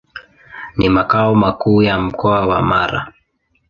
Ni 0.77 0.89
makao 0.89 1.35
makuu 1.35 1.81
ya 1.81 1.99
Mkoa 1.99 2.47
wa 2.47 2.61
Mara. 2.61 3.13